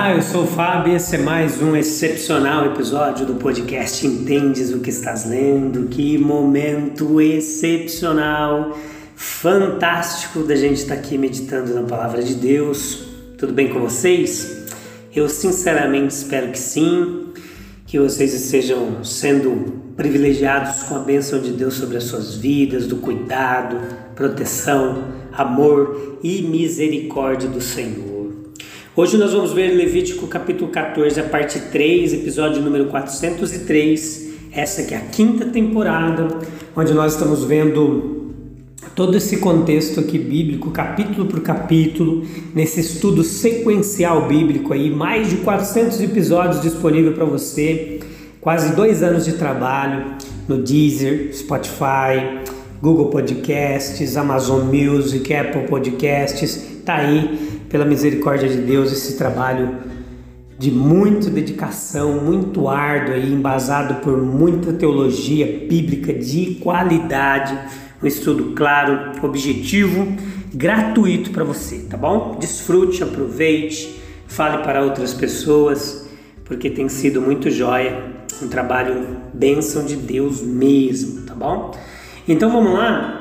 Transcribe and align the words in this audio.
Olá, 0.00 0.14
eu 0.14 0.22
sou 0.22 0.44
o 0.44 0.46
Fábio 0.46 0.94
e 0.94 0.96
esse 0.96 1.16
é 1.16 1.18
mais 1.18 1.60
um 1.60 1.76
excepcional 1.76 2.64
episódio 2.64 3.26
do 3.26 3.34
podcast 3.34 4.06
Entendes 4.06 4.72
o 4.72 4.80
que 4.80 4.88
estás 4.88 5.28
lendo? 5.28 5.88
Que 5.88 6.16
momento 6.16 7.20
excepcional, 7.20 8.78
fantástico 9.14 10.42
da 10.42 10.56
gente 10.56 10.78
estar 10.78 10.94
aqui 10.94 11.18
meditando 11.18 11.74
na 11.74 11.82
palavra 11.82 12.22
de 12.22 12.34
Deus. 12.34 13.08
Tudo 13.36 13.52
bem 13.52 13.68
com 13.68 13.78
vocês? 13.80 14.64
Eu 15.14 15.28
sinceramente 15.28 16.14
espero 16.14 16.50
que 16.50 16.58
sim, 16.58 17.34
que 17.86 17.98
vocês 17.98 18.32
estejam 18.32 19.04
sendo 19.04 19.82
privilegiados 19.98 20.84
com 20.84 20.96
a 20.96 21.00
bênção 21.00 21.42
de 21.42 21.52
Deus 21.52 21.74
sobre 21.74 21.98
as 21.98 22.04
suas 22.04 22.36
vidas, 22.36 22.86
do 22.86 22.96
cuidado, 22.96 23.76
proteção, 24.14 25.04
amor 25.30 26.18
e 26.22 26.40
misericórdia 26.40 27.50
do 27.50 27.60
Senhor. 27.60 28.19
Hoje 29.00 29.16
nós 29.16 29.32
vamos 29.32 29.54
ver 29.54 29.74
Levítico 29.74 30.26
capítulo 30.26 30.70
14, 30.70 31.18
a 31.20 31.22
parte 31.22 31.58
3, 31.58 32.12
episódio 32.12 32.60
número 32.60 32.84
403. 32.88 34.28
Essa 34.52 34.82
que 34.82 34.92
é 34.92 34.98
a 34.98 35.00
quinta 35.00 35.46
temporada, 35.46 36.28
onde 36.76 36.92
nós 36.92 37.14
estamos 37.14 37.42
vendo 37.42 38.34
todo 38.94 39.16
esse 39.16 39.38
contexto 39.38 40.00
aqui 40.00 40.18
bíblico, 40.18 40.70
capítulo 40.70 41.24
por 41.24 41.40
capítulo, 41.40 42.26
nesse 42.54 42.80
estudo 42.80 43.24
sequencial 43.24 44.28
bíblico 44.28 44.74
aí, 44.74 44.90
mais 44.90 45.30
de 45.30 45.36
400 45.36 45.98
episódios 46.02 46.60
disponível 46.60 47.14
para 47.14 47.24
você, 47.24 48.00
quase 48.38 48.76
dois 48.76 49.02
anos 49.02 49.24
de 49.24 49.32
trabalho 49.32 50.14
no 50.46 50.58
Deezer, 50.58 51.34
Spotify, 51.34 52.42
Google 52.82 53.06
Podcasts, 53.06 54.14
Amazon 54.18 54.64
Music, 54.64 55.32
Apple 55.32 55.68
Podcasts, 55.68 56.79
tá 56.90 56.96
aí 56.96 57.60
pela 57.68 57.84
misericórdia 57.84 58.48
de 58.48 58.56
Deus, 58.56 58.90
esse 58.90 59.16
trabalho 59.16 59.76
de 60.58 60.72
muita 60.72 61.30
dedicação, 61.30 62.20
muito 62.20 62.68
árduo 62.68 63.14
aí, 63.14 63.32
embasado 63.32 63.94
por 64.02 64.20
muita 64.20 64.72
teologia 64.72 65.46
bíblica 65.68 66.12
de 66.12 66.56
qualidade, 66.56 67.56
um 68.02 68.06
estudo 68.06 68.52
claro, 68.56 69.12
objetivo, 69.22 70.06
gratuito 70.52 71.30
para 71.30 71.44
você, 71.44 71.86
tá 71.88 71.96
bom? 71.96 72.36
Desfrute, 72.40 73.04
aproveite, 73.04 74.02
fale 74.26 74.64
para 74.64 74.82
outras 74.82 75.14
pessoas, 75.14 76.08
porque 76.44 76.68
tem 76.68 76.88
sido 76.88 77.22
muito 77.22 77.50
jóia, 77.50 78.02
um 78.42 78.48
trabalho 78.48 79.16
bênção 79.32 79.84
de 79.84 79.94
Deus 79.94 80.42
mesmo, 80.42 81.22
tá 81.22 81.34
bom? 81.34 81.72
Então 82.26 82.50
vamos 82.50 82.74
lá, 82.74 83.19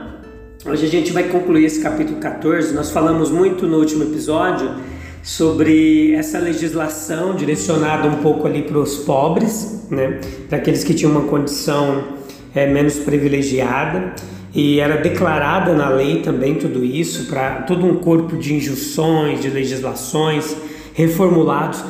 Hoje 0.66 0.86
a 0.86 0.90
gente 0.90 1.14
vai 1.14 1.24
concluir 1.24 1.64
esse 1.64 1.80
capítulo 1.82 2.20
14. 2.20 2.74
Nós 2.74 2.92
falamos 2.92 3.32
muito 3.32 3.66
no 3.66 3.78
último 3.78 4.04
episódio 4.04 4.70
sobre 5.24 6.14
essa 6.14 6.38
legislação 6.38 7.34
direcionada 7.34 8.10
um 8.10 8.18
pouco 8.18 8.46
ali 8.46 8.64
para 8.64 8.78
os 8.78 8.98
pobres, 8.98 9.88
né? 9.90 10.20
para 10.50 10.58
aqueles 10.58 10.84
que 10.84 10.94
tinham 10.94 11.14
uma 11.14 11.30
condição 11.30 12.04
é, 12.54 12.68
menos 12.68 12.96
privilegiada. 12.96 14.14
E 14.54 14.82
era 14.82 14.98
declarada 14.98 15.74
na 15.74 15.88
lei 15.88 16.22
também 16.22 16.56
tudo 16.56 16.84
isso, 16.84 17.28
para 17.30 17.62
todo 17.62 17.86
um 17.86 17.96
corpo 17.96 18.36
de 18.36 18.54
injunções, 18.54 19.40
de 19.40 19.50
legislações 19.50 20.58
reformulados 20.94 21.82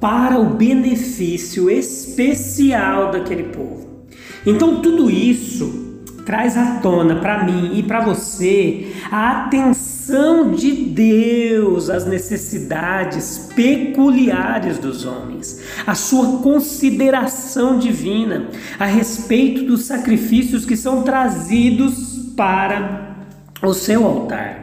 para 0.00 0.40
o 0.40 0.46
benefício 0.46 1.68
especial 1.68 3.10
daquele 3.10 3.42
povo. 3.42 4.06
Então, 4.46 4.80
tudo 4.80 5.10
isso 5.10 5.93
traz 6.24 6.56
à 6.56 6.76
tona 6.76 7.16
para 7.16 7.44
mim 7.44 7.72
e 7.74 7.82
para 7.82 8.00
você 8.00 8.92
a 9.10 9.42
atenção 9.42 10.50
de 10.50 10.72
Deus 10.72 11.90
às 11.90 12.06
necessidades 12.06 13.50
peculiares 13.54 14.78
dos 14.78 15.04
homens, 15.04 15.60
a 15.86 15.94
sua 15.94 16.38
consideração 16.38 17.78
divina 17.78 18.48
a 18.78 18.86
respeito 18.86 19.64
dos 19.64 19.84
sacrifícios 19.84 20.64
que 20.64 20.76
são 20.76 21.02
trazidos 21.02 22.32
para 22.36 23.16
o 23.62 23.72
seu 23.72 24.04
altar. 24.04 24.62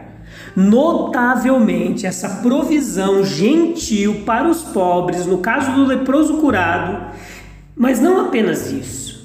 Notavelmente, 0.56 2.06
essa 2.06 2.42
provisão 2.42 3.24
gentil 3.24 4.24
para 4.26 4.50
os 4.50 4.62
pobres, 4.64 5.26
no 5.26 5.38
caso 5.38 5.72
do 5.72 5.86
leproso 5.86 6.38
curado, 6.38 7.16
mas 7.76 8.02
não 8.02 8.26
apenas 8.26 8.70
isso 8.70 9.21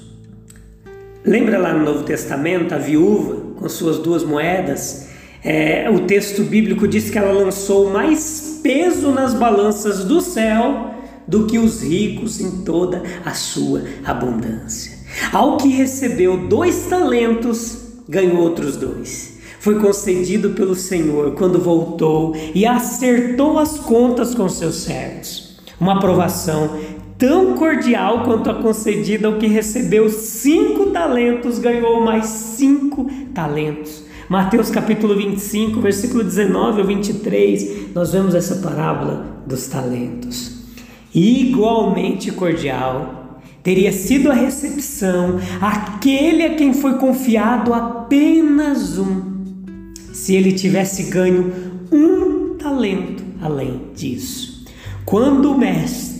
Lembra 1.27 1.57
lá 1.57 1.73
no 1.73 1.83
Novo 1.83 2.03
Testamento 2.03 2.73
a 2.73 2.77
viúva 2.77 3.35
com 3.57 3.67
suas 3.67 3.97
duas 3.97 4.23
moedas? 4.23 5.09
É, 5.43 5.89
o 5.89 6.07
texto 6.07 6.41
bíblico 6.41 6.87
diz 6.87 7.09
que 7.09 7.17
ela 7.17 7.33
lançou 7.33 7.89
mais 7.89 8.61
peso 8.63 9.11
nas 9.11 9.33
balanças 9.33 10.05
do 10.05 10.21
céu 10.21 10.91
do 11.27 11.45
que 11.45 11.59
os 11.59 11.83
ricos 11.83 12.39
em 12.39 12.63
toda 12.63 13.03
a 13.25 13.33
sua 13.33 13.83
abundância. 14.05 14.93
Ao 15.33 15.57
que 15.57 15.67
recebeu 15.67 16.47
dois 16.47 16.85
talentos, 16.85 17.77
ganhou 18.07 18.37
outros 18.37 18.77
dois. 18.77 19.37
Foi 19.59 19.79
concedido 19.79 20.51
pelo 20.51 20.75
Senhor 20.75 21.31
quando 21.31 21.59
voltou 21.59 22.37
e 22.55 22.65
acertou 22.65 23.59
as 23.59 23.77
contas 23.77 24.33
com 24.33 24.47
seus 24.47 24.75
servos. 24.75 25.57
Uma 25.77 25.97
aprovação 25.97 26.79
tão 27.17 27.55
cordial 27.55 28.23
quanto 28.23 28.49
a 28.49 28.55
concedida 28.55 29.27
ao 29.27 29.37
que 29.37 29.47
recebeu 29.47 30.09
cinco 30.09 30.87
talentos, 30.87 31.57
ganhou 31.57 31.99
mais 32.01 32.25
cinco 32.25 33.09
talentos. 33.33 34.03
Mateus 34.29 34.69
capítulo 34.69 35.15
25, 35.15 35.79
versículo 35.79 36.23
19 36.23 36.81
ao 36.81 36.87
23, 36.87 37.93
nós 37.95 38.11
vemos 38.11 38.35
essa 38.35 38.57
parábola 38.57 39.41
dos 39.47 39.67
talentos. 39.67 40.65
Igualmente 41.15 42.31
cordial 42.31 43.41
teria 43.63 43.91
sido 43.91 44.29
a 44.29 44.33
recepção 44.33 45.39
aquele 45.61 46.43
a 46.43 46.55
quem 46.55 46.73
foi 46.73 46.95
confiado 46.95 47.73
apenas 47.73 48.97
um, 48.97 49.43
se 50.13 50.35
ele 50.35 50.51
tivesse 50.51 51.03
ganho 51.03 51.53
um 51.91 52.55
talento 52.57 53.23
além 53.41 53.81
disso. 53.95 54.65
Quando 55.05 55.53
o 55.53 55.57
mestre 55.57 56.16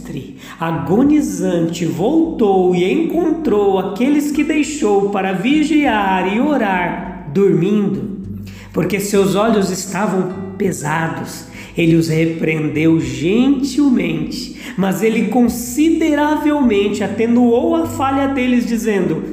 agonizante, 0.59 1.85
voltou 1.85 2.75
e 2.75 2.91
encontrou 2.91 3.79
aqueles 3.79 4.31
que 4.31 4.43
deixou 4.43 5.09
para 5.09 5.33
vigiar 5.33 6.35
e 6.35 6.39
orar, 6.39 7.29
dormindo, 7.33 8.43
porque 8.73 8.99
seus 8.99 9.35
olhos 9.35 9.69
estavam 9.69 10.53
pesados. 10.57 11.45
Ele 11.77 11.95
os 11.95 12.09
repreendeu 12.09 12.99
gentilmente, 12.99 14.73
mas 14.77 15.03
ele 15.03 15.27
consideravelmente 15.27 17.03
atenuou 17.03 17.75
a 17.75 17.85
falha 17.85 18.27
deles, 18.29 18.65
dizendo: 18.65 19.23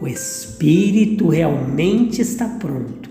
O 0.00 0.08
espírito 0.08 1.28
realmente 1.28 2.22
está 2.22 2.46
pronto, 2.46 3.10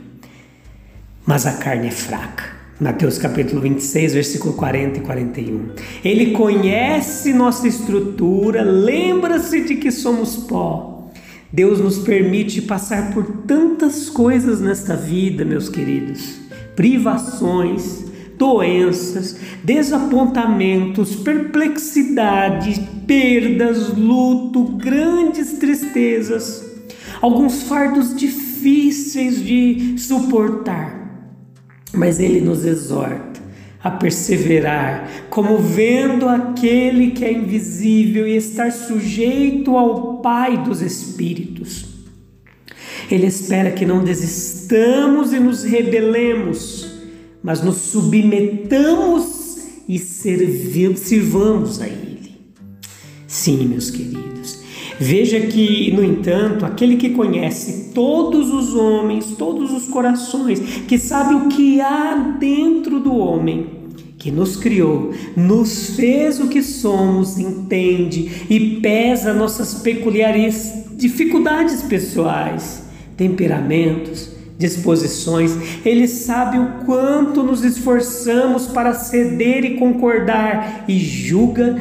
mas 1.25 1.45
a 1.45 1.53
carne 1.53 1.87
é 1.87 1.91
fraca. 1.91 2.58
Mateus 2.79 3.17
capítulo 3.17 3.59
26, 3.59 4.13
versículo 4.13 4.53
40 4.53 4.99
e 4.99 5.01
41. 5.01 5.71
Ele 6.01 6.31
conhece 6.31 7.33
nossa 7.33 7.67
estrutura, 7.67 8.63
lembra-se 8.63 9.65
de 9.65 9.75
que 9.75 9.91
somos 9.91 10.37
pó. 10.37 11.11
Deus 11.51 11.81
nos 11.81 11.97
permite 11.99 12.61
passar 12.61 13.13
por 13.13 13.25
tantas 13.45 14.09
coisas 14.09 14.61
nesta 14.61 14.95
vida, 14.95 15.43
meus 15.43 15.67
queridos. 15.67 16.39
Privações, 16.73 18.05
doenças, 18.37 19.37
desapontamentos, 19.61 21.15
perplexidade, 21.17 22.79
perdas, 23.05 23.89
luto, 23.97 24.63
grandes 24.77 25.51
tristezas, 25.59 26.65
alguns 27.21 27.63
fardos 27.63 28.15
difíceis 28.15 29.43
de 29.43 29.95
suportar 29.97 30.98
mas 31.93 32.19
ele 32.19 32.41
nos 32.41 32.65
exorta 32.65 33.39
a 33.81 33.89
perseverar, 33.89 35.09
como 35.29 35.57
vendo 35.57 36.27
aquele 36.27 37.11
que 37.11 37.23
é 37.23 37.31
invisível 37.31 38.27
e 38.27 38.35
estar 38.35 38.71
sujeito 38.71 39.77
ao 39.77 40.17
Pai 40.17 40.63
dos 40.63 40.81
Espíritos. 40.81 41.85
Ele 43.09 43.25
espera 43.25 43.71
que 43.71 43.85
não 43.85 44.03
desistamos 44.03 45.31
e 45.31 45.39
nos 45.39 45.63
rebelemos, 45.63 46.99
mas 47.41 47.63
nos 47.63 47.77
submetamos 47.77 49.39
e 49.87 49.97
sirvamos 49.97 51.81
a 51.81 51.87
Ele. 51.87 52.37
Sim, 53.25 53.65
meus 53.65 53.89
queridos. 53.89 54.28
Veja 54.99 55.39
que, 55.39 55.91
no 55.93 56.03
entanto, 56.03 56.65
aquele 56.65 56.97
que 56.97 57.11
conhece 57.11 57.91
todos 57.93 58.53
os 58.53 58.75
homens, 58.75 59.27
todos 59.37 59.71
os 59.71 59.87
corações, 59.87 60.59
que 60.59 60.97
sabe 60.97 61.35
o 61.35 61.47
que 61.47 61.79
há 61.79 62.35
dentro 62.37 62.99
do 62.99 63.15
homem, 63.15 63.67
que 64.17 64.29
nos 64.29 64.57
criou, 64.57 65.13
nos 65.37 65.95
fez 65.95 66.41
o 66.41 66.49
que 66.49 66.61
somos, 66.61 67.37
entende 67.37 68.45
e 68.49 68.81
pesa 68.81 69.33
nossas 69.33 69.75
peculiares 69.75 70.83
dificuldades 70.97 71.81
pessoais, 71.83 72.83
temperamentos, 73.15 74.31
disposições. 74.57 75.55
Ele 75.85 76.09
sabe 76.09 76.59
o 76.59 76.85
quanto 76.85 77.41
nos 77.41 77.63
esforçamos 77.63 78.67
para 78.67 78.93
ceder 78.93 79.63
e 79.63 79.77
concordar 79.77 80.83
e 80.89 80.99
julga 80.99 81.77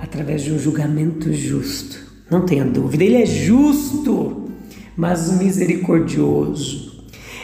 através 0.00 0.44
de 0.44 0.52
um 0.52 0.58
julgamento 0.58 1.32
justo. 1.32 1.99
Não 2.30 2.42
tenha 2.42 2.64
dúvida, 2.64 3.02
ele 3.02 3.22
é 3.22 3.26
justo, 3.26 4.50
mas 4.96 5.36
misericordioso. 5.36 6.90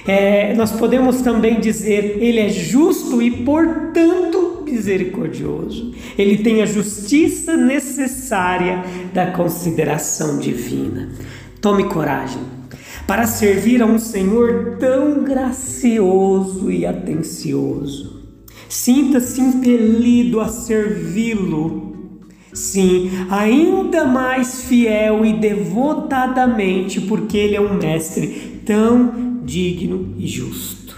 É, 0.07 0.55
nós 0.55 0.71
podemos 0.71 1.21
também 1.23 1.59
dizer, 1.59 2.19
ele 2.23 2.39
é 2.39 2.49
justo 2.49 3.21
e, 3.21 3.31
portanto, 3.45 4.63
misericordioso. 4.65 5.93
Ele 6.17 6.39
tem 6.39 6.63
a 6.63 6.67
justiça 6.67 7.57
necessária 7.57 8.85
da 9.13 9.33
consideração 9.33 10.39
divina. 10.39 11.11
Tome 11.61 11.85
coragem 11.85 12.43
para 13.07 13.27
servir 13.27 13.83
a 13.83 13.87
um 13.87 13.99
Senhor 13.99 14.77
tão 14.79 15.23
gracioso 15.23 16.71
e 16.71 16.85
atencioso. 16.85 18.23
Sinta-se 18.69 19.41
impelido 19.41 20.41
a 20.41 20.49
servi-lo. 20.49 21.86
Sim, 22.57 23.11
ainda 23.29 24.07
mais 24.07 24.63
fiel 24.63 25.27
e 25.27 25.35
devotadamente, 25.35 27.03
porque 27.03 27.37
Ele 27.37 27.55
é 27.55 27.61
um 27.61 27.75
mestre 27.75 28.63
tão 28.65 29.43
digno 29.45 30.15
e 30.17 30.27
justo. 30.27 30.97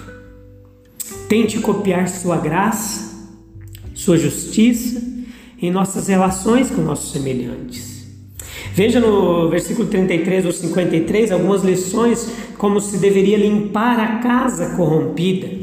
Tente 1.28 1.58
copiar 1.58 2.08
sua 2.08 2.37
graça, 2.37 3.28
sua 3.93 4.16
justiça 4.16 5.02
em 5.60 5.72
nossas 5.72 6.06
relações 6.06 6.70
com 6.70 6.81
nossos 6.81 7.10
semelhantes. 7.10 8.06
Veja 8.72 9.00
no 9.00 9.50
versículo 9.50 9.88
33 9.88 10.46
ou 10.46 10.52
53 10.52 11.32
algumas 11.32 11.64
lições 11.64 12.31
como 12.56 12.81
se 12.81 12.99
deveria 12.99 13.37
limpar 13.37 13.99
a 13.99 14.19
casa 14.20 14.76
corrompida. 14.76 15.57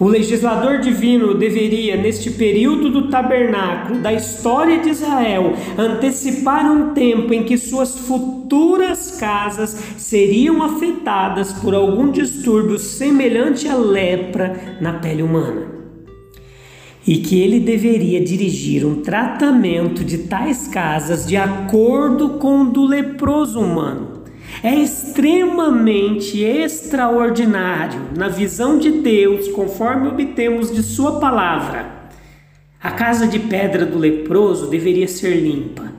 O 0.00 0.06
legislador 0.06 0.78
divino 0.78 1.34
deveria, 1.34 1.96
neste 1.96 2.30
período 2.30 2.88
do 2.88 3.08
tabernáculo, 3.08 3.98
da 3.98 4.12
história 4.12 4.78
de 4.78 4.90
Israel, 4.90 5.54
antecipar 5.76 6.70
um 6.70 6.94
tempo 6.94 7.34
em 7.34 7.42
que 7.42 7.58
suas 7.58 7.98
futuras 7.98 9.18
casas 9.18 9.76
seriam 9.96 10.62
afetadas 10.62 11.52
por 11.52 11.74
algum 11.74 12.12
distúrbio 12.12 12.78
semelhante 12.78 13.66
à 13.66 13.74
lepra 13.74 14.78
na 14.80 14.92
pele 14.92 15.22
humana. 15.22 15.66
E 17.04 17.18
que 17.18 17.40
ele 17.40 17.58
deveria 17.58 18.20
dirigir 18.20 18.86
um 18.86 19.02
tratamento 19.02 20.04
de 20.04 20.18
tais 20.18 20.68
casas 20.68 21.26
de 21.26 21.36
acordo 21.36 22.38
com 22.38 22.62
o 22.62 22.70
do 22.70 22.86
leproso 22.86 23.58
humano 23.58 24.07
é 24.62 24.74
extremamente 24.74 26.42
extraordinário 26.42 28.00
na 28.16 28.28
visão 28.28 28.78
de 28.78 28.90
Deus, 28.90 29.48
conforme 29.48 30.08
obtemos 30.08 30.74
de 30.74 30.82
Sua 30.82 31.20
palavra. 31.20 31.98
A 32.80 32.92
casa 32.92 33.26
de 33.26 33.38
pedra 33.38 33.84
do 33.84 33.98
leproso 33.98 34.68
deveria 34.68 35.08
ser 35.08 35.34
limpa. 35.34 35.98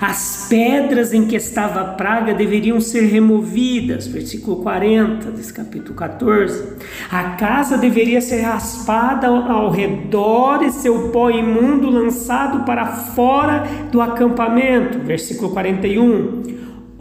As 0.00 0.46
pedras 0.48 1.12
em 1.12 1.26
que 1.26 1.36
estava 1.36 1.80
a 1.80 1.84
praga 1.84 2.34
deveriam 2.34 2.80
ser 2.80 3.02
removidas, 3.02 4.06
versículo 4.06 4.56
40 4.56 5.30
desse 5.30 5.52
capítulo 5.52 5.94
14. 5.94 6.76
A 7.10 7.30
casa 7.30 7.78
deveria 7.78 8.20
ser 8.20 8.40
raspada 8.40 9.28
ao 9.28 9.70
redor 9.70 10.64
e 10.64 10.72
seu 10.72 11.10
pó 11.10 11.30
imundo 11.30 11.88
lançado 11.90 12.64
para 12.64 12.86
fora 12.86 13.64
do 13.92 14.00
acampamento, 14.00 14.98
versículo 14.98 15.50
41 15.50 16.53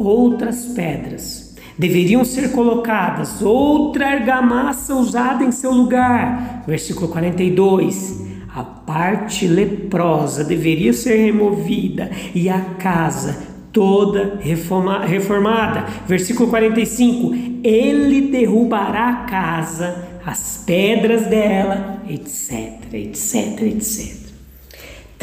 outras 0.05 0.65
pedras. 0.65 1.55
Deveriam 1.77 2.23
ser 2.23 2.51
colocadas 2.51 3.41
outra 3.41 4.07
argamassa 4.07 4.93
usada 4.93 5.43
em 5.43 5.51
seu 5.51 5.71
lugar. 5.71 6.63
Versículo 6.67 7.07
42. 7.07 8.23
A 8.55 8.63
parte 8.63 9.47
leprosa 9.47 10.43
deveria 10.43 10.93
ser 10.93 11.17
removida 11.17 12.11
e 12.35 12.47
a 12.49 12.59
casa 12.59 13.53
toda 13.71 14.37
reforma, 14.39 15.03
reformada. 15.03 15.87
Versículo 16.07 16.49
45: 16.49 17.33
Ele 17.63 18.29
derrubará 18.29 19.09
a 19.09 19.15
casa, 19.25 20.19
as 20.23 20.63
pedras 20.63 21.25
dela, 21.25 22.03
etc, 22.07 22.93
etc, 22.93 23.61
etc 23.63 24.22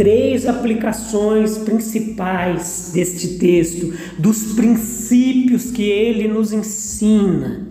três 0.01 0.47
aplicações 0.47 1.59
principais 1.59 2.91
deste 2.95 3.37
texto, 3.37 3.93
dos 4.19 4.55
princípios 4.55 5.71
que 5.71 5.83
ele 5.83 6.27
nos 6.27 6.55
ensina 6.55 7.69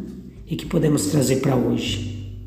e 0.47 0.55
que 0.55 0.67
podemos 0.67 1.07
trazer 1.07 1.37
para 1.37 1.55
hoje. 1.55 2.37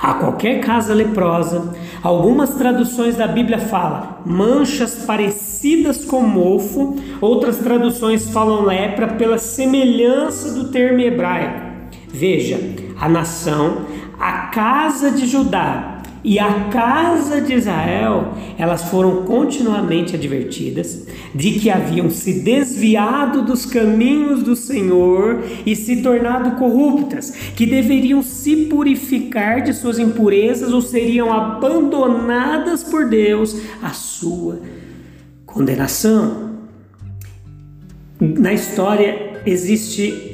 A 0.00 0.14
qualquer 0.14 0.60
casa 0.60 0.94
leprosa, 0.94 1.74
algumas 2.00 2.50
traduções 2.50 3.16
da 3.16 3.26
Bíblia 3.26 3.58
falam 3.58 4.18
manchas 4.24 5.04
parecidas 5.04 6.04
com 6.04 6.20
mofo, 6.22 6.94
outras 7.20 7.56
traduções 7.56 8.30
falam 8.30 8.64
lepra 8.64 9.08
pela 9.14 9.36
semelhança 9.36 10.52
do 10.52 10.68
termo 10.68 11.00
hebraico. 11.00 11.88
Veja, 12.06 12.56
a 13.00 13.08
nação, 13.08 13.84
a 14.16 14.46
casa 14.46 15.10
de 15.10 15.26
Judá 15.26 15.91
e 16.24 16.38
a 16.38 16.68
casa 16.70 17.40
de 17.40 17.54
Israel, 17.54 18.34
elas 18.56 18.84
foram 18.84 19.24
continuamente 19.24 20.14
advertidas 20.14 21.06
de 21.34 21.58
que 21.58 21.68
haviam 21.68 22.10
se 22.10 22.40
desviado 22.40 23.42
dos 23.42 23.66
caminhos 23.66 24.42
do 24.42 24.54
Senhor 24.54 25.42
e 25.66 25.74
se 25.74 26.00
tornado 26.00 26.56
corruptas, 26.56 27.30
que 27.56 27.66
deveriam 27.66 28.22
se 28.22 28.66
purificar 28.66 29.62
de 29.62 29.72
suas 29.72 29.98
impurezas 29.98 30.72
ou 30.72 30.80
seriam 30.80 31.32
abandonadas 31.32 32.84
por 32.84 33.08
Deus 33.08 33.56
à 33.82 33.90
sua 33.90 34.60
condenação. 35.44 36.52
Na 38.20 38.52
história 38.52 39.40
existe 39.44 40.30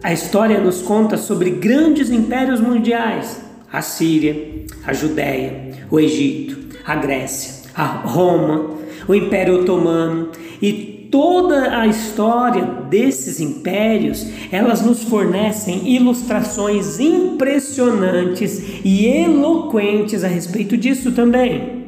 a 0.00 0.12
história 0.12 0.60
nos 0.60 0.82
conta 0.82 1.16
sobre 1.16 1.50
grandes 1.50 2.10
impérios 2.10 2.60
mundiais 2.60 3.43
a 3.74 3.82
Síria, 3.82 4.64
a 4.86 4.92
Judéia, 4.92 5.72
o 5.90 5.98
Egito, 5.98 6.78
a 6.86 6.94
Grécia, 6.94 7.68
a 7.74 7.84
Roma, 7.84 8.70
o 9.08 9.14
Império 9.14 9.62
Otomano 9.62 10.28
e 10.62 11.08
toda 11.10 11.80
a 11.80 11.84
história 11.84 12.64
desses 12.88 13.40
impérios, 13.40 14.24
elas 14.52 14.80
nos 14.80 15.02
fornecem 15.02 15.92
ilustrações 15.92 17.00
impressionantes 17.00 18.62
e 18.84 19.06
eloquentes 19.06 20.22
a 20.22 20.28
respeito 20.28 20.76
disso 20.76 21.10
também. 21.10 21.82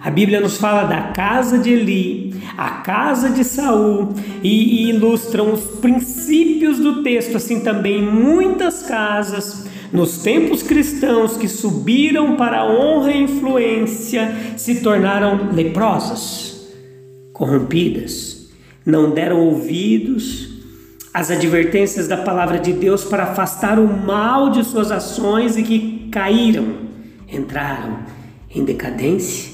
A 0.00 0.10
Bíblia 0.10 0.40
nos 0.40 0.56
fala 0.56 0.82
da 0.82 1.12
casa 1.12 1.58
de 1.58 1.70
Eli, 1.70 2.34
a 2.58 2.70
casa 2.82 3.30
de 3.30 3.44
Saul 3.44 4.14
e, 4.42 4.48
e 4.86 4.90
ilustram 4.90 5.52
os 5.52 5.62
princípios 5.78 6.78
do 6.78 7.04
texto, 7.04 7.36
assim 7.36 7.60
também 7.60 8.02
muitas 8.02 8.82
casas 8.82 9.72
nos 9.94 10.18
tempos 10.18 10.60
cristãos 10.60 11.36
que 11.36 11.46
subiram 11.46 12.36
para 12.36 12.62
a 12.62 12.66
honra 12.66 13.12
e 13.12 13.22
influência 13.22 14.34
se 14.56 14.80
tornaram 14.80 15.52
leprosas, 15.52 16.66
corrompidas, 17.32 18.50
não 18.84 19.12
deram 19.12 19.38
ouvidos 19.46 20.52
às 21.14 21.30
advertências 21.30 22.08
da 22.08 22.16
palavra 22.16 22.58
de 22.58 22.72
Deus 22.72 23.04
para 23.04 23.22
afastar 23.22 23.78
o 23.78 23.86
mal 23.86 24.50
de 24.50 24.64
suas 24.64 24.90
ações 24.90 25.56
e 25.56 25.62
que 25.62 26.08
caíram, 26.10 26.74
entraram 27.32 28.00
em 28.52 28.64
decadência 28.64 29.52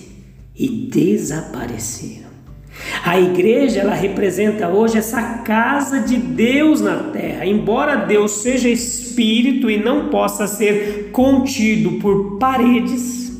e 0.56 0.88
desapareceram. 0.90 2.29
A 3.04 3.18
igreja 3.18 3.80
ela 3.80 3.94
representa 3.94 4.68
hoje 4.68 4.98
essa 4.98 5.38
casa 5.38 6.00
de 6.00 6.16
Deus 6.16 6.80
na 6.80 6.96
terra. 7.04 7.46
Embora 7.46 7.96
Deus 7.96 8.42
seja 8.42 8.68
espírito 8.68 9.70
e 9.70 9.78
não 9.78 10.08
possa 10.08 10.46
ser 10.46 11.10
contido 11.12 11.92
por 11.92 12.38
paredes, 12.38 13.32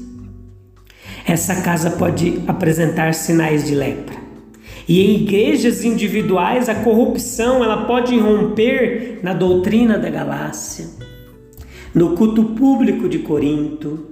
essa 1.26 1.62
casa 1.62 1.90
pode 1.90 2.40
apresentar 2.46 3.14
sinais 3.14 3.66
de 3.66 3.74
lepra. 3.74 4.16
E 4.88 5.00
em 5.00 5.22
igrejas 5.22 5.84
individuais 5.84 6.68
a 6.68 6.74
corrupção 6.74 7.62
ela 7.62 7.84
pode 7.84 8.14
irromper 8.14 9.20
na 9.22 9.32
doutrina 9.32 9.96
da 9.96 10.10
galáxia, 10.10 10.86
no 11.94 12.16
culto 12.16 12.42
público 12.42 13.08
de 13.08 13.20
Corinto, 13.20 14.06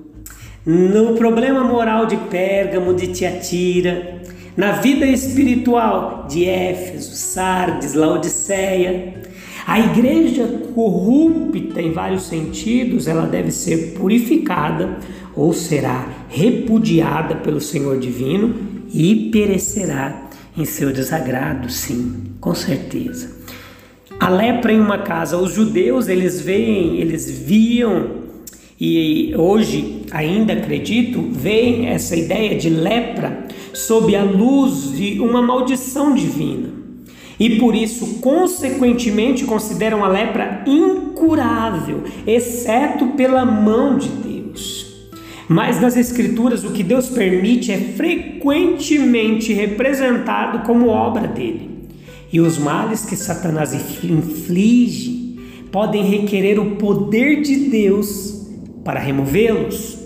no 0.65 1.15
problema 1.15 1.65
moral 1.65 2.07
de 2.07 2.17
Pérgamo, 2.17 2.95
de 2.95 3.09
Tiatira, 3.09 4.18
na 4.59 4.73
vida 4.73 5.07
espiritual 5.07 6.27
de 6.29 6.45
Éfeso, 6.45 7.15
Sardes, 7.15 7.95
Laodiceia. 7.95 9.15
A 9.65 9.79
igreja 9.79 10.49
corrupta 10.75 11.81
em 11.81 11.93
vários 11.93 12.25
sentidos, 12.25 13.07
ela 13.07 13.25
deve 13.25 13.53
ser 13.53 13.95
purificada 13.97 14.99
ou 15.37 15.53
será 15.53 16.09
repudiada 16.29 17.37
pelo 17.37 17.61
Senhor 17.61 18.00
divino 18.00 18.57
e 18.93 19.31
perecerá 19.31 20.29
em 20.57 20.65
seu 20.65 20.93
desagrado, 20.93 21.71
sim, 21.71 22.33
com 22.41 22.53
certeza. 22.53 23.31
A 24.19 24.29
lepra 24.29 24.73
em 24.73 24.81
uma 24.81 24.99
casa, 24.99 25.38
os 25.38 25.55
judeus 25.55 26.09
eles 26.09 26.41
veem, 26.41 26.97
eles 26.97 27.31
viam 27.31 28.27
e 28.81 29.33
hoje 29.37 30.03
ainda 30.11 30.53
acredito, 30.55 31.23
veem 31.31 31.87
essa 31.87 32.17
ideia 32.17 32.59
de 32.59 32.69
lepra 32.69 33.47
sob 33.75 34.15
a 34.15 34.23
luz 34.23 34.97
de 34.97 35.21
uma 35.21 35.43
maldição 35.43 36.15
divina. 36.15 36.79
E 37.39 37.59
por 37.59 37.75
isso, 37.75 38.19
consequentemente, 38.21 39.45
consideram 39.45 40.05
a 40.05 40.09
lepra 40.09 40.65
incurável, 40.67 42.03
exceto 42.27 43.09
pela 43.09 43.45
mão 43.45 43.97
de 43.97 44.09
Deus. 44.09 44.29
Mas 45.49 45.81
nas 45.81 45.97
Escrituras, 45.97 46.65
o 46.65 46.73
que 46.73 46.83
Deus 46.83 47.09
permite 47.09 47.71
é 47.71 47.79
frequentemente 47.79 49.53
representado 49.53 50.67
como 50.67 50.89
obra 50.89 51.29
dele. 51.29 51.89
E 52.31 52.41
os 52.41 52.59
males 52.59 53.07
que 53.07 53.17
Satanás 53.17 53.73
inflige 53.73 55.39
podem 55.71 56.03
requerer 56.03 56.59
o 56.59 56.77
poder 56.77 57.41
de 57.41 57.71
Deus 57.71 58.47
para 58.85 59.01
removê-los. 59.01 59.97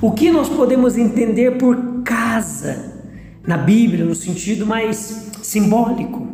O 0.00 0.12
que 0.12 0.30
nós 0.30 0.48
podemos 0.48 0.96
entender 0.96 1.58
por 1.58 2.02
casa 2.04 2.97
na 3.48 3.56
Bíblia, 3.56 4.04
no 4.04 4.14
sentido 4.14 4.66
mais 4.66 5.30
simbólico? 5.42 6.28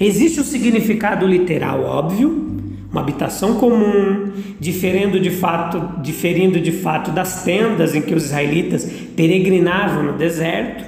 Existe 0.00 0.40
o 0.40 0.44
significado 0.44 1.24
literal 1.24 1.84
óbvio, 1.84 2.58
uma 2.90 3.02
habitação 3.02 3.54
comum, 3.54 4.32
diferindo 4.58 5.20
de 5.20 5.30
fato, 5.30 6.02
diferindo 6.02 6.58
de 6.58 6.72
fato 6.72 7.12
das 7.12 7.44
tendas 7.44 7.94
em 7.94 8.02
que 8.02 8.12
os 8.12 8.24
israelitas 8.24 8.84
peregrinavam 9.14 10.02
no 10.02 10.14
deserto. 10.14 10.84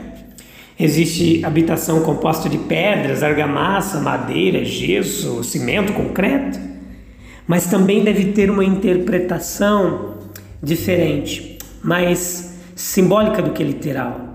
Existe 0.76 1.44
habitação 1.44 2.00
composta 2.00 2.48
de 2.48 2.58
pedras, 2.58 3.22
argamassa, 3.22 4.00
madeira, 4.00 4.64
gesso, 4.64 5.44
cimento, 5.44 5.92
concreto. 5.92 6.58
Mas 7.46 7.66
também 7.66 8.02
deve 8.02 8.32
ter 8.32 8.50
uma 8.50 8.64
interpretação 8.64 10.14
diferente, 10.60 11.58
mais 11.84 12.58
simbólica 12.74 13.40
do 13.40 13.52
que 13.52 13.62
literal. 13.62 14.31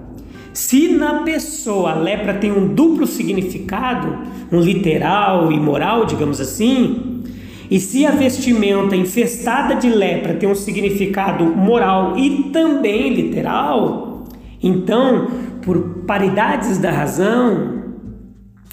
Se 0.58 0.88
na 0.88 1.22
pessoa 1.22 1.92
a 1.92 1.94
lepra 1.94 2.34
tem 2.34 2.52
um 2.52 2.74
duplo 2.74 3.06
significado, 3.06 4.18
um 4.52 4.60
literal 4.60 5.52
e 5.52 5.60
moral, 5.60 6.04
digamos 6.04 6.42
assim, 6.42 7.22
e 7.70 7.80
se 7.80 8.08
a 8.08 8.10
vestimenta 8.10 8.96
infestada 8.96 9.76
de 9.76 9.88
lepra 9.88 10.34
tem 10.34 10.50
um 10.50 10.56
significado 10.56 11.46
moral 11.46 12.18
e 12.18 12.46
também 12.52 13.14
literal, 13.14 14.26
então, 14.62 15.28
por 15.62 16.04
paridades 16.08 16.80
da 16.80 16.90
razão, 16.90 17.84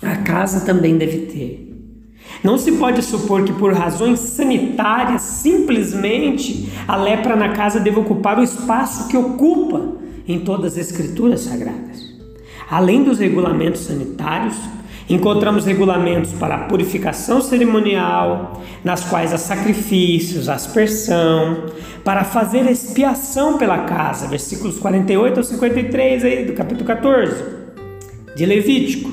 a 0.00 0.16
casa 0.16 0.64
também 0.64 0.96
deve 0.96 1.18
ter. 1.26 1.70
Não 2.42 2.56
se 2.56 2.72
pode 2.72 3.02
supor 3.02 3.44
que 3.44 3.52
por 3.52 3.74
razões 3.74 4.20
sanitárias, 4.20 5.20
simplesmente 5.20 6.66
a 6.88 6.96
lepra 6.96 7.36
na 7.36 7.50
casa 7.50 7.78
deve 7.78 8.00
ocupar 8.00 8.38
o 8.38 8.42
espaço 8.42 9.06
que 9.08 9.18
ocupa 9.18 10.02
em 10.26 10.40
todas 10.40 10.72
as 10.72 10.90
escrituras 10.90 11.40
sagradas. 11.40 12.14
Além 12.70 13.04
dos 13.04 13.18
regulamentos 13.18 13.82
sanitários, 13.82 14.56
Encontramos 15.08 15.66
regulamentos 15.66 16.32
para 16.32 16.54
a 16.54 16.58
purificação 16.60 17.42
cerimonial, 17.42 18.62
nas 18.82 19.04
quais 19.04 19.34
há 19.34 19.38
sacrifícios, 19.38 20.48
aspersão, 20.48 21.66
para 22.02 22.24
fazer 22.24 22.70
expiação 22.70 23.58
pela 23.58 23.80
casa, 23.80 24.26
versículos 24.26 24.78
48 24.78 25.38
ao 25.38 25.44
53 25.44 26.24
aí 26.24 26.44
do 26.46 26.54
capítulo 26.54 26.86
14 26.86 27.34
de 28.34 28.46
Levítico. 28.46 29.12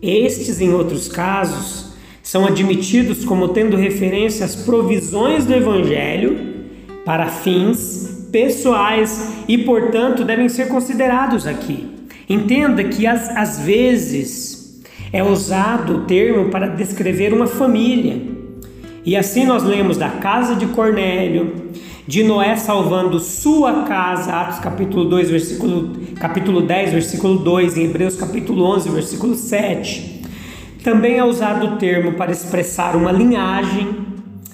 Estes, 0.00 0.60
em 0.60 0.72
outros 0.72 1.08
casos, 1.08 1.92
são 2.22 2.46
admitidos 2.46 3.24
como 3.24 3.48
tendo 3.48 3.76
referência 3.76 4.46
às 4.46 4.54
provisões 4.54 5.44
do 5.44 5.52
Evangelho 5.52 6.38
para 7.04 7.26
fins 7.26 8.09
pessoais 8.30 9.32
e, 9.48 9.58
portanto, 9.58 10.24
devem 10.24 10.48
ser 10.48 10.68
considerados 10.68 11.46
aqui. 11.46 11.88
Entenda 12.28 12.84
que 12.84 13.06
às, 13.06 13.28
às 13.36 13.58
vezes 13.60 14.80
é 15.12 15.22
usado 15.22 15.96
o 15.96 16.00
termo 16.02 16.50
para 16.50 16.68
descrever 16.68 17.32
uma 17.32 17.46
família. 17.46 18.22
E 19.04 19.16
assim 19.16 19.44
nós 19.44 19.62
lemos 19.62 19.96
da 19.96 20.08
casa 20.08 20.54
de 20.54 20.66
Cornélio, 20.66 21.70
de 22.06 22.22
Noé 22.22 22.56
salvando 22.56 23.18
sua 23.18 23.82
casa, 23.84 24.32
Atos 24.32 24.58
capítulo 24.58 25.04
2, 25.06 25.30
versículo, 25.30 25.96
capítulo 26.20 26.60
10, 26.60 26.92
versículo 26.92 27.38
2, 27.38 27.76
em 27.76 27.84
Hebreus 27.84 28.16
capítulo 28.16 28.64
11, 28.64 28.90
versículo 28.90 29.34
7. 29.34 30.22
Também 30.84 31.18
é 31.18 31.24
usado 31.24 31.66
o 31.66 31.76
termo 31.76 32.12
para 32.12 32.30
expressar 32.30 32.96
uma 32.96 33.12
linhagem. 33.12 34.09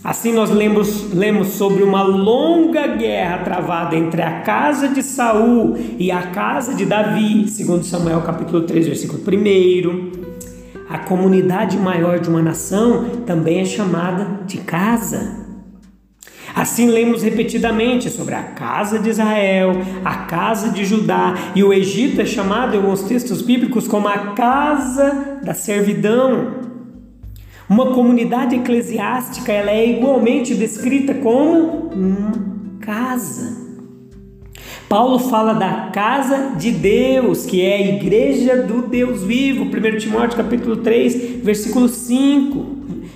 Assim 0.06 0.32
nós 0.32 0.50
lemos, 0.50 1.12
lemos 1.12 1.48
sobre 1.48 1.82
uma 1.82 2.00
longa 2.04 2.86
guerra 2.86 3.38
travada 3.38 3.96
entre 3.96 4.22
a 4.22 4.42
casa 4.42 4.86
de 4.86 5.02
Saul 5.02 5.76
e 5.98 6.12
a 6.12 6.28
casa 6.30 6.76
de 6.76 6.86
Davi, 6.86 7.48
segundo 7.48 7.82
Samuel 7.82 8.22
capítulo 8.22 8.62
3, 8.62 8.86
versículo 8.86 9.20
1. 9.20 10.12
A 10.88 10.98
comunidade 10.98 11.76
maior 11.76 12.20
de 12.20 12.28
uma 12.28 12.40
nação 12.40 13.22
também 13.26 13.58
é 13.58 13.64
chamada 13.64 14.44
de 14.46 14.58
casa. 14.58 15.44
Assim 16.54 16.88
lemos 16.88 17.24
repetidamente 17.24 18.08
sobre 18.08 18.36
a 18.36 18.44
casa 18.44 19.00
de 19.00 19.10
Israel, 19.10 19.72
a 20.04 20.18
casa 20.18 20.70
de 20.70 20.84
Judá, 20.84 21.34
e 21.56 21.64
o 21.64 21.72
Egito 21.72 22.20
é 22.20 22.24
chamado 22.24 22.74
em 22.74 22.78
alguns 22.78 23.02
textos 23.02 23.42
bíblicos 23.42 23.88
como 23.88 24.06
a 24.06 24.34
casa 24.34 25.40
da 25.42 25.52
servidão. 25.52 26.55
Uma 27.68 27.92
comunidade 27.92 28.54
eclesiástica 28.54 29.50
ela 29.52 29.72
é 29.72 29.90
igualmente 29.90 30.54
descrita 30.54 31.14
como 31.14 31.90
uma 31.92 32.32
casa. 32.80 33.66
Paulo 34.88 35.18
fala 35.18 35.52
da 35.52 35.90
casa 35.92 36.54
de 36.56 36.70
Deus, 36.70 37.44
que 37.44 37.60
é 37.60 37.74
a 37.74 37.96
igreja 37.96 38.62
do 38.62 38.82
Deus 38.82 39.24
vivo, 39.24 39.64
1 39.64 39.98
Timóteo 39.98 40.36
capítulo 40.36 40.76
3, 40.76 41.42
versículo 41.42 41.88
5, 41.88 42.66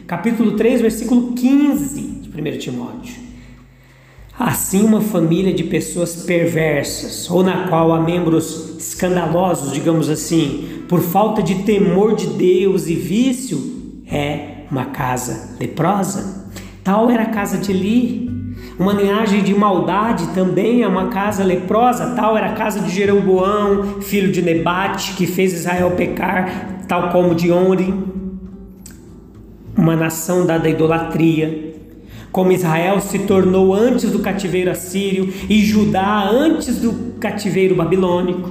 capítulo 0.05 0.57
3, 0.57 0.81
versículo 0.81 1.33
15 1.33 2.01
de 2.01 2.29
1 2.29 2.59
Timóteo. 2.59 3.15
Assim, 4.37 4.83
uma 4.83 5.01
família 5.01 5.55
de 5.55 5.63
pessoas 5.63 6.25
perversas, 6.25 7.31
ou 7.31 7.45
na 7.45 7.69
qual 7.69 7.93
há 7.93 8.01
membros 8.01 8.77
escandalosos, 8.79 9.73
digamos 9.73 10.09
assim, 10.09 10.83
por 10.89 11.01
falta 11.01 11.41
de 11.41 11.63
temor 11.63 12.17
de 12.17 12.27
Deus 12.27 12.89
e 12.89 12.95
vício, 12.95 13.80
é 14.11 14.65
uma 14.71 14.87
casa 14.87 15.57
leprosa. 15.59 16.49
Tal 16.83 17.11
era 17.11 17.25
a 17.25 17.27
casa 17.27 17.59
de 17.59 17.71
Eli, 17.71 18.31
uma 18.81 18.95
linhagem 18.95 19.43
de 19.43 19.55
maldade 19.55 20.29
também 20.29 20.83
é 20.83 20.89
uma 20.89 21.09
casa 21.09 21.45
leprosa, 21.45 22.15
tal 22.15 22.35
era 22.35 22.47
a 22.47 22.53
casa 22.55 22.81
de 22.81 22.91
Jeroboão, 22.91 24.01
filho 24.01 24.33
de 24.33 24.41
Nebate, 24.41 25.13
que 25.13 25.27
fez 25.27 25.53
Israel 25.53 25.91
pecar, 25.91 26.79
tal 26.89 27.11
como 27.11 27.35
de 27.35 27.53
Onri, 27.53 27.93
uma 29.77 29.95
nação 29.95 30.47
dada 30.47 30.67
à 30.67 30.71
idolatria. 30.71 31.75
Como 32.33 32.53
Israel 32.53 33.01
se 33.03 33.19
tornou 33.19 33.75
antes 33.75 34.11
do 34.11 34.21
cativeiro 34.21 34.71
assírio 34.71 35.31
e 35.47 35.63
Judá 35.63 36.27
antes 36.31 36.79
do 36.79 37.19
cativeiro 37.21 37.75
babilônico, 37.75 38.51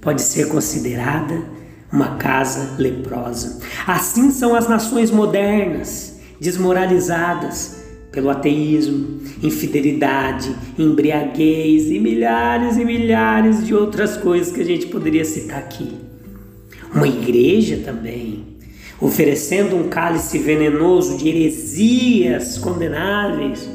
pode 0.00 0.22
ser 0.22 0.48
considerada 0.48 1.57
uma 1.92 2.16
casa 2.16 2.76
leprosa. 2.78 3.60
Assim 3.86 4.30
são 4.30 4.54
as 4.54 4.68
nações 4.68 5.10
modernas, 5.10 6.20
desmoralizadas, 6.40 7.78
pelo 8.10 8.30
ateísmo, 8.30 9.20
infidelidade, 9.42 10.54
embriaguez 10.78 11.90
e 11.90 11.98
milhares 11.98 12.76
e 12.76 12.84
milhares 12.84 13.66
de 13.66 13.74
outras 13.74 14.16
coisas 14.16 14.52
que 14.52 14.60
a 14.60 14.64
gente 14.64 14.86
poderia 14.86 15.24
citar 15.24 15.58
aqui. 15.58 15.96
Uma 16.92 17.06
igreja 17.06 17.82
também, 17.84 18.44
oferecendo 19.00 19.76
um 19.76 19.88
cálice 19.88 20.38
venenoso 20.38 21.18
de 21.18 21.28
heresias 21.28 22.58
condenáveis, 22.58 23.68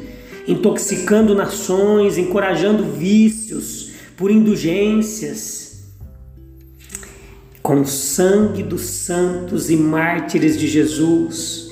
intoxicando 0.47 1.35
nações, 1.35 2.17
encorajando 2.17 2.83
vícios 2.83 3.91
por 4.17 4.31
indulgências. 4.31 5.62
Com 7.63 7.79
o 7.79 7.87
sangue 7.87 8.61
dos 8.61 8.81
santos 8.81 9.69
e 9.69 9.77
mártires 9.77 10.59
de 10.59 10.67
Jesus, 10.67 11.71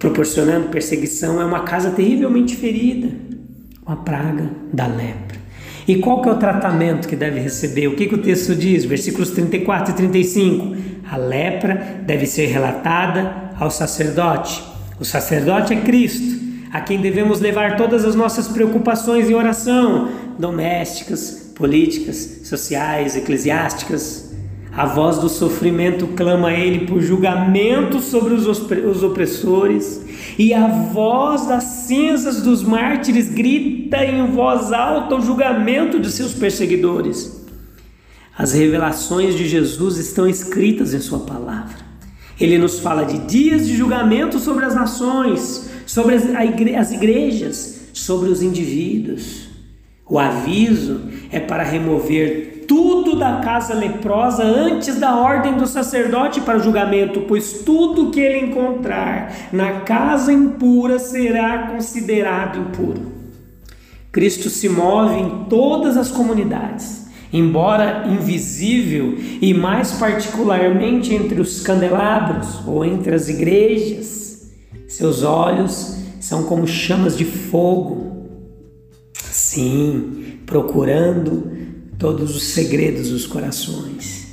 proporcionando 0.00 0.68
perseguição, 0.68 1.40
é 1.40 1.44
uma 1.44 1.60
casa 1.60 1.92
terrivelmente 1.92 2.56
ferida, 2.56 3.08
uma 3.86 3.96
praga 3.96 4.50
da 4.72 4.88
lepra. 4.88 5.38
E 5.86 5.96
qual 5.96 6.20
que 6.20 6.28
é 6.28 6.32
o 6.32 6.38
tratamento 6.38 7.06
que 7.06 7.14
deve 7.14 7.38
receber? 7.38 7.86
O 7.86 7.94
que, 7.94 8.06
que 8.06 8.14
o 8.16 8.22
texto 8.22 8.54
diz? 8.54 8.84
Versículos 8.84 9.30
34 9.30 9.92
e 9.92 9.96
35. 9.96 10.76
A 11.08 11.16
lepra 11.18 12.00
deve 12.04 12.26
ser 12.26 12.46
relatada 12.46 13.52
ao 13.60 13.70
sacerdote. 13.70 14.60
O 14.98 15.04
sacerdote 15.04 15.72
é 15.72 15.76
Cristo, 15.82 16.42
a 16.72 16.80
quem 16.80 17.00
devemos 17.00 17.38
levar 17.38 17.76
todas 17.76 18.04
as 18.04 18.14
nossas 18.16 18.48
preocupações 18.48 19.30
em 19.30 19.34
oração, 19.34 20.08
domésticas, 20.38 21.52
políticas, 21.54 22.40
sociais, 22.44 23.14
eclesiásticas. 23.14 24.23
A 24.76 24.86
voz 24.86 25.18
do 25.18 25.28
sofrimento 25.28 26.08
clama 26.08 26.48
a 26.48 26.52
Ele 26.52 26.84
por 26.84 27.00
julgamento 27.00 28.00
sobre 28.00 28.34
os 28.34 29.02
opressores, 29.04 30.04
e 30.36 30.52
a 30.52 30.66
voz 30.66 31.46
das 31.46 31.62
cinzas 31.62 32.42
dos 32.42 32.64
mártires 32.64 33.28
grita 33.28 34.04
em 34.04 34.26
voz 34.32 34.72
alta 34.72 35.14
o 35.14 35.20
julgamento 35.20 36.00
de 36.00 36.10
seus 36.10 36.34
perseguidores. 36.34 37.44
As 38.36 38.52
revelações 38.52 39.36
de 39.36 39.46
Jesus 39.46 39.96
estão 39.96 40.26
escritas 40.26 40.92
em 40.92 40.98
Sua 40.98 41.20
palavra. 41.20 41.84
Ele 42.40 42.58
nos 42.58 42.80
fala 42.80 43.04
de 43.04 43.18
dias 43.18 43.68
de 43.68 43.76
julgamento 43.76 44.40
sobre 44.40 44.64
as 44.64 44.74
nações, 44.74 45.70
sobre 45.86 46.16
as 46.16 46.90
igrejas, 46.90 47.90
sobre 47.92 48.28
os 48.28 48.42
indivíduos. 48.42 49.44
O 50.04 50.18
aviso 50.18 51.00
é 51.30 51.38
para 51.38 51.62
remover 51.62 52.53
tudo 52.66 53.16
da 53.16 53.40
casa 53.40 53.74
leprosa 53.74 54.42
antes 54.42 54.98
da 54.98 55.16
ordem 55.16 55.54
do 55.54 55.66
sacerdote 55.66 56.40
para 56.40 56.58
julgamento, 56.58 57.22
pois 57.22 57.62
tudo 57.64 58.10
que 58.10 58.20
ele 58.20 58.46
encontrar 58.46 59.32
na 59.52 59.80
casa 59.80 60.32
impura 60.32 60.98
será 60.98 61.68
considerado 61.68 62.58
impuro. 62.58 63.12
Cristo 64.12 64.48
se 64.48 64.68
move 64.68 65.20
em 65.20 65.44
todas 65.48 65.96
as 65.96 66.10
comunidades, 66.10 67.06
embora 67.32 68.06
invisível 68.06 69.16
e 69.40 69.52
mais 69.52 69.92
particularmente 69.92 71.14
entre 71.14 71.40
os 71.40 71.60
candelabros 71.60 72.60
ou 72.66 72.84
entre 72.84 73.14
as 73.14 73.28
igrejas. 73.28 74.52
Seus 74.86 75.24
olhos 75.24 75.96
são 76.20 76.44
como 76.44 76.66
chamas 76.66 77.18
de 77.18 77.24
fogo. 77.24 78.28
Sim, 79.14 80.38
procurando 80.46 81.53
todos 81.98 82.36
os 82.36 82.44
segredos 82.44 83.10
dos 83.10 83.26
corações. 83.26 84.24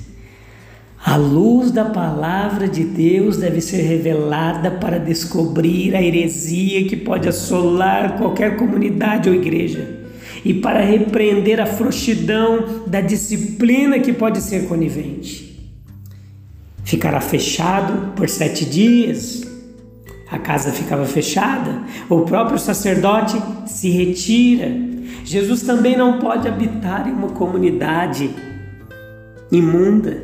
A 1.03 1.15
luz 1.15 1.71
da 1.71 1.85
palavra 1.85 2.67
de 2.67 2.83
Deus 2.83 3.37
deve 3.37 3.59
ser 3.59 3.81
revelada 3.81 4.69
para 4.71 4.99
descobrir 4.99 5.95
a 5.95 6.01
heresia 6.01 6.87
que 6.87 6.95
pode 6.95 7.27
assolar 7.27 8.17
qualquer 8.17 8.55
comunidade 8.55 9.27
ou 9.27 9.35
igreja 9.35 9.99
e 10.45 10.53
para 10.53 10.81
repreender 10.81 11.59
a 11.59 11.65
frouxidão 11.65 12.83
da 12.87 13.01
disciplina 13.01 13.99
que 13.99 14.13
pode 14.13 14.41
ser 14.41 14.67
conivente. 14.67 15.51
Ficará 16.83 17.21
fechado 17.21 18.13
por 18.15 18.27
sete 18.29 18.65
dias. 18.65 19.50
A 20.31 20.39
casa 20.39 20.71
ficava 20.71 21.05
fechada, 21.05 21.83
o 22.09 22.21
próprio 22.21 22.57
sacerdote 22.57 23.37
se 23.67 23.89
retira 23.89 24.91
Jesus 25.23 25.61
também 25.61 25.95
não 25.95 26.19
pode 26.19 26.47
habitar 26.47 27.07
em 27.07 27.11
uma 27.11 27.29
comunidade 27.29 28.29
imunda. 29.51 30.23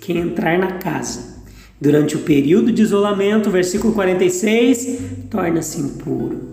Quem 0.00 0.18
entrar 0.18 0.58
na 0.58 0.72
casa 0.72 1.42
durante 1.80 2.16
o 2.16 2.20
período 2.20 2.70
de 2.70 2.82
isolamento, 2.82 3.50
versículo 3.50 3.92
46, 3.94 4.98
torna-se 5.30 5.80
impuro. 5.80 6.50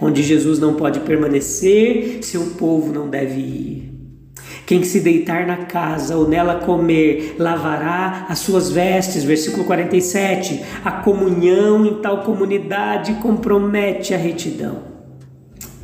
Onde 0.00 0.22
Jesus 0.22 0.58
não 0.58 0.74
pode 0.74 1.00
permanecer, 1.00 2.18
seu 2.22 2.46
povo 2.58 2.92
não 2.92 3.08
deve 3.08 3.40
ir. 3.40 3.83
Quem 4.66 4.82
se 4.82 5.00
deitar 5.00 5.46
na 5.46 5.58
casa 5.58 6.16
ou 6.16 6.26
nela 6.26 6.56
comer, 6.56 7.36
lavará 7.38 8.26
as 8.28 8.38
suas 8.38 8.70
vestes. 8.70 9.22
Versículo 9.22 9.64
47. 9.64 10.62
A 10.84 10.90
comunhão 10.90 11.84
em 11.84 11.94
tal 11.96 12.22
comunidade 12.22 13.14
compromete 13.14 14.14
a 14.14 14.16
retidão. 14.16 14.94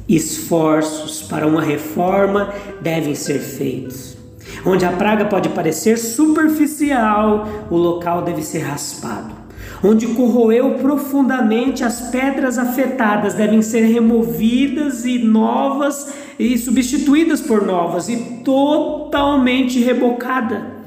Esforços 0.08 1.22
para 1.22 1.46
uma 1.46 1.62
reforma 1.62 2.52
devem 2.80 3.14
ser 3.14 3.38
feitos. 3.38 4.16
Onde 4.64 4.84
a 4.84 4.92
praga 4.92 5.26
pode 5.26 5.50
parecer 5.50 5.96
superficial, 5.98 7.48
o 7.70 7.76
local 7.76 8.22
deve 8.22 8.42
ser 8.42 8.60
raspado. 8.60 9.40
Onde 9.82 10.08
corroeu 10.08 10.74
profundamente, 10.74 11.82
as 11.82 12.10
pedras 12.10 12.58
afetadas 12.58 13.34
devem 13.34 13.62
ser 13.62 13.82
removidas 13.82 15.06
e 15.06 15.18
novas 15.18 16.12
e 16.40 16.56
substituídas 16.56 17.42
por 17.42 17.66
novas 17.66 18.08
e 18.08 18.16
totalmente 18.42 19.78
rebocada. 19.78 20.80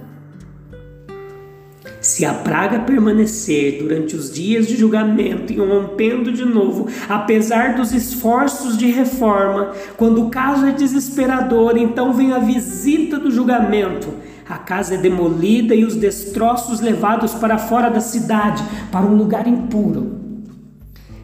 Se 2.01 2.25
a 2.25 2.33
praga 2.33 2.79
permanecer 2.79 3.77
durante 3.81 4.15
os 4.15 4.33
dias 4.33 4.67
de 4.67 4.75
julgamento 4.75 5.53
e 5.53 5.57
rompendo 5.57 6.33
de 6.33 6.43
novo, 6.43 6.89
apesar 7.07 7.75
dos 7.75 7.93
esforços 7.93 8.77
de 8.77 8.87
reforma, 8.87 9.73
quando 9.95 10.25
o 10.25 10.29
caso 10.29 10.65
é 10.65 10.71
desesperador, 10.71 11.77
então 11.77 12.11
vem 12.11 12.33
a 12.33 12.39
visita 12.39 13.19
do 13.19 13.31
julgamento. 13.31 14.11
A 14.49 14.57
casa 14.57 14.95
é 14.95 14.97
demolida 14.97 15.73
e 15.75 15.85
os 15.85 15.95
destroços 15.95 16.81
levados 16.81 17.33
para 17.35 17.57
fora 17.57 17.89
da 17.89 18.01
cidade, 18.01 18.61
para 18.91 19.05
um 19.05 19.15
lugar 19.15 19.47
impuro. 19.47 20.22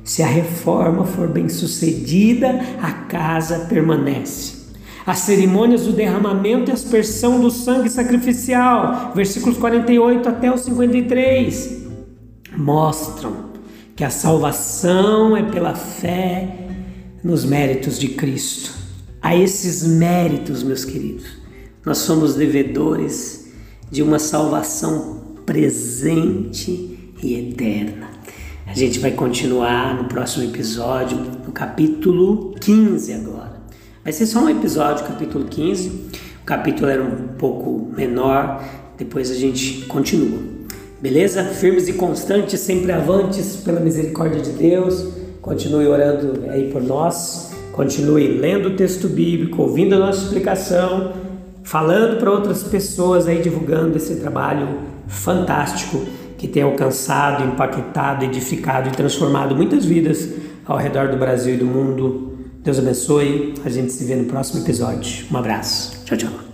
Se 0.09 0.23
a 0.23 0.27
reforma 0.27 1.05
for 1.05 1.27
bem 1.27 1.47
sucedida, 1.47 2.59
a 2.81 2.91
casa 2.91 3.67
permanece. 3.69 4.55
As 5.05 5.19
cerimônias 5.19 5.83
do 5.83 5.93
derramamento 5.93 6.71
e 6.71 6.73
aspersão 6.73 7.39
do 7.39 7.51
sangue 7.51 7.91
sacrificial, 7.91 9.11
versículos 9.13 9.59
48 9.59 10.27
até 10.27 10.51
o 10.51 10.57
53, 10.57 11.83
mostram 12.57 13.51
que 13.95 14.03
a 14.03 14.09
salvação 14.09 15.37
é 15.37 15.43
pela 15.43 15.75
fé 15.75 16.57
nos 17.23 17.45
méritos 17.45 17.99
de 17.99 18.07
Cristo. 18.07 18.73
A 19.21 19.35
esses 19.35 19.83
méritos, 19.83 20.63
meus 20.63 20.83
queridos, 20.83 21.27
nós 21.85 21.99
somos 21.99 22.33
devedores 22.33 23.51
de 23.91 24.01
uma 24.01 24.17
salvação 24.17 25.35
presente 25.45 27.13
e 27.21 27.35
eterna. 27.35 28.08
A 28.69 28.73
gente 28.75 28.99
vai 28.99 29.09
continuar 29.09 29.95
no 29.95 30.03
próximo 30.03 30.45
episódio, 30.45 31.17
no 31.17 31.51
capítulo 31.51 32.53
15 32.61 33.13
agora. 33.13 33.53
Vai 34.03 34.13
ser 34.13 34.27
só 34.27 34.41
um 34.41 34.49
episódio, 34.49 35.07
capítulo 35.07 35.45
15. 35.45 35.89
O 36.43 36.45
capítulo 36.45 36.87
era 36.87 37.03
um 37.03 37.29
pouco 37.29 37.91
menor, 37.97 38.63
depois 38.95 39.31
a 39.31 39.33
gente 39.33 39.85
continua. 39.87 40.37
Beleza? 41.01 41.45
Firmes 41.45 41.87
e 41.87 41.93
constantes, 41.93 42.59
sempre 42.59 42.91
avantes 42.91 43.55
pela 43.55 43.79
misericórdia 43.79 44.39
de 44.39 44.51
Deus. 44.51 45.13
Continue 45.41 45.87
orando 45.87 46.47
aí 46.51 46.71
por 46.71 46.83
nós. 46.83 47.51
Continue 47.71 48.37
lendo 48.37 48.69
o 48.69 48.75
texto 48.75 49.07
bíblico, 49.07 49.63
ouvindo 49.63 49.95
a 49.95 49.99
nossa 49.99 50.25
explicação, 50.25 51.13
falando 51.63 52.19
para 52.19 52.29
outras 52.29 52.61
pessoas 52.61 53.27
aí, 53.27 53.41
divulgando 53.41 53.97
esse 53.97 54.17
trabalho 54.17 54.77
fantástico 55.07 56.05
que 56.39 56.47
tem 56.47 56.63
alcançado, 56.63 57.43
impactado, 57.43 58.25
edificado 58.25 58.89
e 58.89 58.91
transformado 58.91 59.55
muitas 59.55 59.85
vidas 59.85 60.27
ao 60.65 60.77
redor 60.77 61.09
do 61.09 61.17
Brasil 61.17 61.53
e 61.53 61.57
do 61.57 61.65
mundo 61.65 62.29
Deus 62.63 62.79
abençoe. 62.79 63.53
A 63.63 63.69
gente 63.69 63.91
se 63.91 64.03
vê 64.05 64.15
no 64.15 64.25
próximo 64.25 64.63
episódio. 64.63 65.25
Um 65.31 65.37
abraço. 65.37 66.03
Tchau, 66.05 66.17
tchau. 66.17 66.48